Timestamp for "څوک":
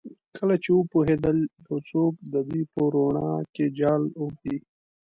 1.89-2.13